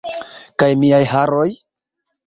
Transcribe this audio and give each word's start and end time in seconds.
Kaj 0.63 0.69
miaj 0.85 1.03
haroj? 1.15 1.49